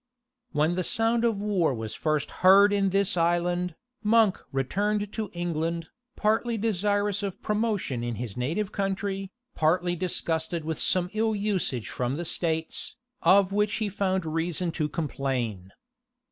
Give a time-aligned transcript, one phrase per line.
[0.51, 5.89] When the sound of war was first heard in this island, Monk returned to England,
[6.15, 12.15] partly desirous of promotion in his native country, partly disgusted with some ill usage from
[12.15, 15.71] the states, of which he found reason to complain.